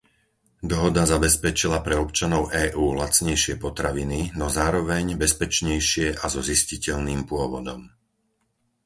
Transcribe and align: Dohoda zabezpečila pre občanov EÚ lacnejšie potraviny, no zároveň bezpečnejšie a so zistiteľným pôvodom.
Dohoda 0.71 1.03
zabezpečila 1.13 1.77
pre 1.87 1.93
občanov 2.05 2.43
EÚ 2.65 2.85
lacnejšie 3.01 3.55
potraviny, 3.65 4.19
no 4.39 4.45
zároveň 4.57 5.05
bezpečnejšie 5.23 6.07
a 6.25 6.25
so 6.33 6.41
zistiteľným 6.49 7.21
pôvodom. 7.31 7.79